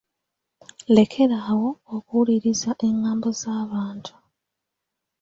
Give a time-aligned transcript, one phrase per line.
[0.95, 4.13] Lekera awo okuwuliriza engambo z'abantu.